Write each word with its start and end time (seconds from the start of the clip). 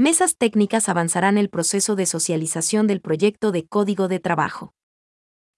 mesas 0.00 0.38
técnicas 0.38 0.88
avanzarán 0.88 1.36
el 1.36 1.50
proceso 1.50 1.94
de 1.94 2.06
socialización 2.06 2.86
del 2.86 3.02
proyecto 3.02 3.52
de 3.52 3.66
Código 3.66 4.08
de 4.08 4.18
Trabajo 4.18 4.72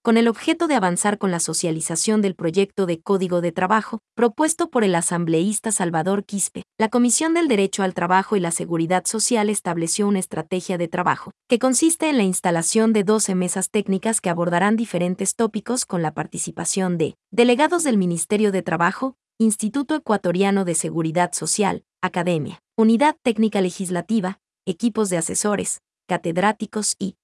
con 0.03 0.17
el 0.17 0.27
objeto 0.27 0.67
de 0.67 0.75
avanzar 0.75 1.17
con 1.17 1.31
la 1.31 1.39
socialización 1.39 2.23
del 2.23 2.35
proyecto 2.35 2.87
de 2.87 3.01
Código 3.01 3.41
de 3.41 3.53
Trabajo, 3.53 4.01
propuesto 4.17 4.69
por 4.69 4.83
el 4.83 4.97
asambleísta 4.97 5.71
Salvador 5.71 6.25
Quispe. 6.25 6.65
La 6.77 6.89
Comisión 6.89 7.35
del 7.35 7.47
Derecho 7.47 7.85
al 7.85 7.95
Trabajo 7.95 8.35
y 8.35 8.41
la 8.41 8.51
Seguridad 8.51 9.05
Social 9.07 9.49
estableció 9.49 10.09
una 10.09 10.19
estrategia 10.19 10.77
de 10.77 10.89
trabajo, 10.89 11.31
que 11.49 11.61
consiste 11.61 12.09
en 12.09 12.17
la 12.17 12.25
instalación 12.25 12.93
de 12.93 13.05
12 13.05 13.37
mesas 13.37 13.71
técnicas 13.71 14.21
que 14.21 14.29
abordarán 14.29 14.75
diferentes 14.75 15.37
tópicos 15.37 15.85
con 15.85 16.03
la 16.03 16.15
participación 16.15 16.99
de 16.99 17.15
delegados 17.31 17.85
del 17.85 17.97
Ministerio 17.97 18.51
de 18.51 18.63
Trabajo, 18.63 19.15
Instituto 19.39 19.95
Ecuatoriano 19.95 20.65
de 20.65 20.75
Seguridad 20.75 21.33
Social, 21.33 21.85
Academia, 22.01 22.61
Unidad 22.75 23.19
Técnica 23.23 23.61
Legislativa, 23.61 24.41
equipos 24.65 25.11
de 25.11 25.19
asesores, 25.19 25.83
catedráticos 26.09 26.97
y 26.99 27.17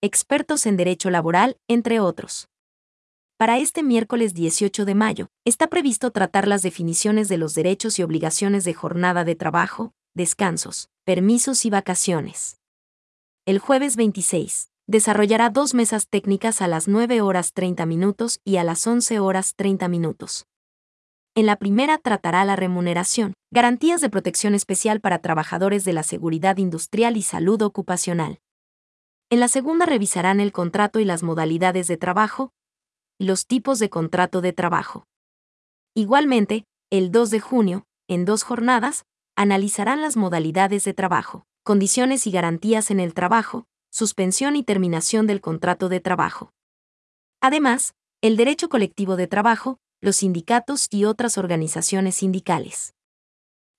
expertos 0.00 0.64
en 0.64 0.78
derecho 0.78 1.10
laboral, 1.10 1.58
entre 1.68 2.00
otros. 2.00 2.48
Para 3.36 3.58
este 3.58 3.82
miércoles 3.82 4.32
18 4.32 4.86
de 4.86 4.94
mayo, 4.94 5.28
está 5.44 5.66
previsto 5.66 6.10
tratar 6.10 6.48
las 6.48 6.62
definiciones 6.62 7.28
de 7.28 7.36
los 7.36 7.54
derechos 7.54 7.98
y 7.98 8.02
obligaciones 8.02 8.64
de 8.64 8.72
jornada 8.72 9.24
de 9.24 9.34
trabajo, 9.34 9.92
descansos, 10.14 10.88
permisos 11.04 11.66
y 11.66 11.70
vacaciones. 11.70 12.58
El 13.44 13.58
jueves 13.58 13.96
26, 13.96 14.70
desarrollará 14.86 15.50
dos 15.50 15.74
mesas 15.74 16.08
técnicas 16.08 16.62
a 16.62 16.66
las 16.66 16.88
9 16.88 17.20
horas 17.20 17.52
30 17.52 17.84
minutos 17.84 18.40
y 18.42 18.56
a 18.56 18.64
las 18.64 18.86
11 18.86 19.20
horas 19.20 19.54
30 19.54 19.88
minutos. 19.88 20.46
En 21.34 21.46
la 21.46 21.56
primera 21.56 21.96
tratará 21.96 22.44
la 22.44 22.56
remuneración, 22.56 23.32
garantías 23.50 24.02
de 24.02 24.10
protección 24.10 24.54
especial 24.54 25.00
para 25.00 25.20
trabajadores 25.20 25.84
de 25.84 25.94
la 25.94 26.02
seguridad 26.02 26.58
industrial 26.58 27.16
y 27.16 27.22
salud 27.22 27.62
ocupacional. 27.62 28.40
En 29.30 29.40
la 29.40 29.48
segunda 29.48 29.86
revisarán 29.86 30.40
el 30.40 30.52
contrato 30.52 31.00
y 31.00 31.06
las 31.06 31.22
modalidades 31.22 31.86
de 31.86 31.96
trabajo, 31.96 32.52
los 33.18 33.46
tipos 33.46 33.78
de 33.78 33.88
contrato 33.88 34.42
de 34.42 34.52
trabajo. 34.52 35.06
Igualmente, 35.94 36.66
el 36.90 37.10
2 37.10 37.30
de 37.30 37.40
junio, 37.40 37.86
en 38.08 38.26
dos 38.26 38.42
jornadas, 38.42 39.06
analizarán 39.34 40.02
las 40.02 40.18
modalidades 40.18 40.84
de 40.84 40.92
trabajo, 40.92 41.46
condiciones 41.64 42.26
y 42.26 42.30
garantías 42.30 42.90
en 42.90 43.00
el 43.00 43.14
trabajo, 43.14 43.64
suspensión 43.90 44.54
y 44.54 44.64
terminación 44.64 45.26
del 45.26 45.40
contrato 45.40 45.88
de 45.88 46.00
trabajo. 46.00 46.52
Además, 47.40 47.94
el 48.20 48.36
derecho 48.36 48.68
colectivo 48.68 49.16
de 49.16 49.28
trabajo, 49.28 49.78
los 50.02 50.16
sindicatos 50.16 50.88
y 50.90 51.04
otras 51.04 51.38
organizaciones 51.38 52.16
sindicales. 52.16 52.94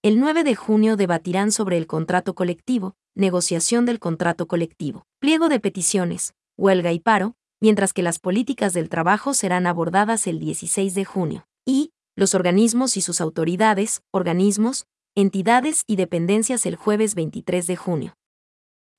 El 0.01 0.19
9 0.19 0.43
de 0.43 0.55
junio 0.55 0.95
debatirán 0.95 1.51
sobre 1.51 1.77
el 1.77 1.85
contrato 1.85 2.33
colectivo, 2.33 2.95
negociación 3.13 3.85
del 3.85 3.99
contrato 3.99 4.47
colectivo, 4.47 5.05
pliego 5.19 5.49
de 5.49 5.59
peticiones, 5.59 6.33
huelga 6.57 6.93
y 6.93 6.99
paro, 6.99 7.35
mientras 7.61 7.91
que 7.91 8.03
las 8.03 8.19
políticas 8.19 8.73
del 8.73 8.89
trabajo 8.89 9.33
serán 9.33 9.67
abordadas 9.67 10.25
el 10.25 10.39
16 10.39 10.95
de 10.95 11.05
junio. 11.05 11.45
Y, 11.65 11.91
los 12.15 12.35
organismos 12.35 12.95
y 12.95 13.01
sus 13.01 13.19
autoridades, 13.19 14.01
organismos, 14.11 14.85
entidades 15.15 15.83
y 15.87 15.97
dependencias 15.97 16.65
el 16.65 16.77
jueves 16.77 17.15
23 17.15 17.67
de 17.67 17.75
junio. 17.75 18.17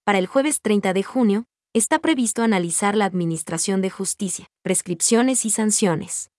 Para 0.05 0.19
el 0.19 0.27
jueves 0.27 0.61
30 0.61 0.93
de 0.93 1.03
junio, 1.03 1.45
está 1.73 2.01
previsto 2.01 2.43
analizar 2.43 2.97
la 2.97 3.07
Administración 3.07 3.81
de 3.81 3.89
Justicia, 3.89 4.47
prescripciones 4.63 5.45
y 5.47 5.51
sanciones. 5.51 6.31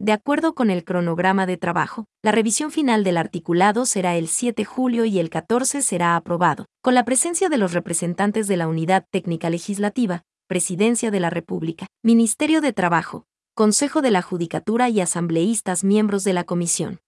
De 0.00 0.12
acuerdo 0.12 0.54
con 0.54 0.70
el 0.70 0.84
cronograma 0.84 1.46
de 1.46 1.56
trabajo, 1.56 2.06
la 2.22 2.32
revisión 2.32 2.72
final 2.72 3.04
del 3.04 3.16
articulado 3.16 3.86
será 3.86 4.16
el 4.16 4.26
7 4.26 4.62
de 4.62 4.64
julio 4.64 5.04
y 5.04 5.20
el 5.20 5.30
14 5.30 5.82
será 5.82 6.16
aprobado, 6.16 6.66
con 6.82 6.94
la 6.94 7.04
presencia 7.04 7.48
de 7.48 7.58
los 7.58 7.72
representantes 7.72 8.48
de 8.48 8.56
la 8.56 8.66
Unidad 8.66 9.06
Técnica 9.10 9.50
Legislativa, 9.50 10.24
Presidencia 10.48 11.10
de 11.12 11.20
la 11.20 11.30
República, 11.30 11.86
Ministerio 12.02 12.60
de 12.60 12.72
Trabajo, 12.72 13.26
Consejo 13.54 14.02
de 14.02 14.10
la 14.10 14.20
Judicatura 14.20 14.88
y 14.88 15.00
asambleístas 15.00 15.84
miembros 15.84 16.24
de 16.24 16.32
la 16.32 16.42
Comisión. 16.42 17.00